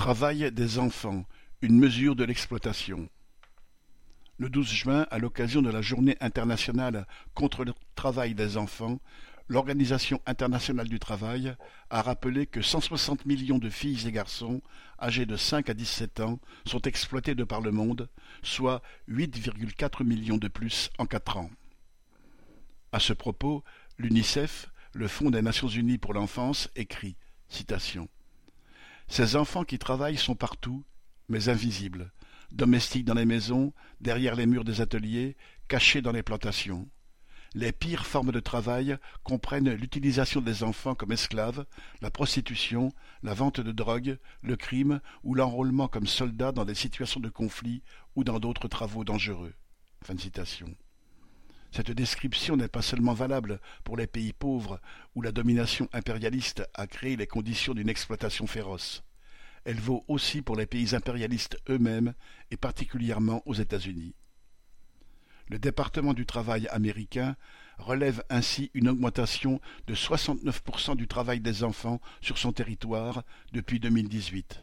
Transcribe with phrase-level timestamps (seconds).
[0.00, 1.26] Travail des enfants,
[1.60, 3.10] une mesure de l'exploitation.
[4.38, 8.98] Le 12 juin, à l'occasion de la Journée internationale contre le travail des enfants,
[9.48, 11.54] l'Organisation internationale du travail
[11.90, 14.62] a rappelé que 160 millions de filles et garçons
[14.98, 18.08] âgés de 5 à 17 ans sont exploités de par le monde,
[18.42, 18.80] soit
[19.10, 21.50] 8,4 millions de plus en quatre ans.
[22.92, 23.62] À ce propos,
[23.98, 27.16] l'UNICEF, le Fonds des Nations Unies pour l'enfance, écrit
[27.50, 28.08] citation
[29.10, 30.84] ces enfants qui travaillent sont partout,
[31.28, 32.12] mais invisibles,
[32.52, 36.88] domestiques dans les maisons, derrière les murs des ateliers, cachés dans les plantations.
[37.54, 41.66] Les pires formes de travail comprennent l'utilisation des enfants comme esclaves,
[42.00, 42.92] la prostitution,
[43.24, 47.82] la vente de drogue, le crime ou l'enrôlement comme soldats dans des situations de conflit
[48.14, 49.54] ou dans d'autres travaux dangereux.
[51.72, 54.80] Cette description n'est pas seulement valable pour les pays pauvres
[55.14, 59.04] où la domination impérialiste a créé les conditions d'une exploitation féroce.
[59.64, 62.14] Elle vaut aussi pour les pays impérialistes eux-mêmes
[62.50, 64.14] et particulièrement aux États-Unis.
[65.48, 67.36] Le département du travail américain
[67.78, 74.62] relève ainsi une augmentation de 69% du travail des enfants sur son territoire depuis 2018.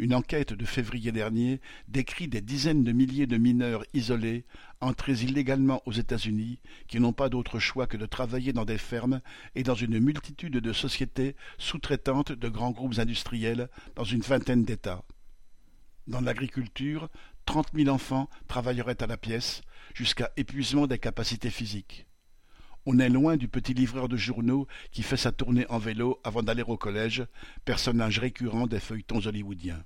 [0.00, 4.46] Une enquête de février dernier décrit des dizaines de milliers de mineurs isolés,
[4.80, 9.20] entrés illégalement aux États-Unis, qui n'ont pas d'autre choix que de travailler dans des fermes
[9.54, 15.04] et dans une multitude de sociétés sous-traitantes de grands groupes industriels dans une vingtaine d'États.
[16.06, 17.10] Dans l'agriculture,
[17.44, 19.60] trente mille enfants travailleraient à la pièce,
[19.92, 22.06] jusqu'à épuisement des capacités physiques.
[22.92, 26.42] On est loin du petit livreur de journaux qui fait sa tournée en vélo avant
[26.42, 27.24] d'aller au collège,
[27.64, 29.84] personnage récurrent des feuilletons hollywoodiens.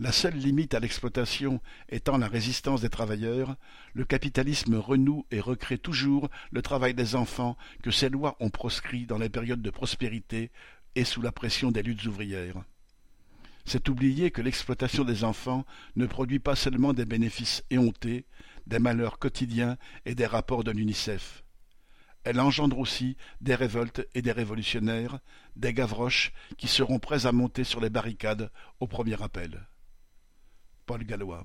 [0.00, 3.54] La seule limite à l'exploitation étant la résistance des travailleurs,
[3.94, 9.06] le capitalisme renoue et recrée toujours le travail des enfants que ses lois ont proscrit
[9.06, 10.50] dans les périodes de prospérité
[10.96, 12.60] et sous la pression des luttes ouvrières.
[13.66, 18.24] C'est oublier que l'exploitation des enfants ne produit pas seulement des bénéfices éhontés,
[18.66, 21.44] des malheurs quotidiens et des rapports de l'UNICEF.
[22.24, 25.20] Elle engendre aussi des révoltes et des révolutionnaires,
[25.56, 29.66] des gavroches qui seront prêts à monter sur les barricades au premier appel.
[30.86, 31.44] Paul Gallois